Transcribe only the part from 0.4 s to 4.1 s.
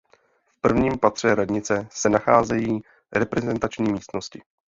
V prvním patře radnice se nacházejí reprezentační